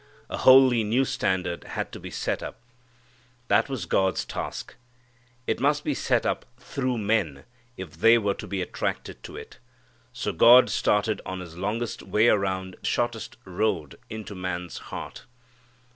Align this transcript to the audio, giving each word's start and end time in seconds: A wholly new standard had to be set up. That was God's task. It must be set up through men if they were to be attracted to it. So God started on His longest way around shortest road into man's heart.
A 0.31 0.37
wholly 0.39 0.83
new 0.83 1.05
standard 1.05 1.63
had 1.63 1.91
to 1.91 1.99
be 1.99 2.09
set 2.09 2.41
up. 2.41 2.59
That 3.49 3.69
was 3.69 3.85
God's 3.85 4.25
task. 4.25 4.73
It 5.45 5.59
must 5.59 5.83
be 5.83 5.93
set 5.93 6.25
up 6.25 6.43
through 6.57 6.97
men 6.97 7.43
if 7.77 7.91
they 7.97 8.17
were 8.17 8.33
to 8.33 8.47
be 8.47 8.63
attracted 8.63 9.21
to 9.21 9.37
it. 9.37 9.59
So 10.11 10.31
God 10.33 10.71
started 10.71 11.21
on 11.23 11.39
His 11.39 11.55
longest 11.55 12.01
way 12.01 12.29
around 12.29 12.77
shortest 12.81 13.37
road 13.45 13.99
into 14.09 14.33
man's 14.33 14.79
heart. 14.89 15.25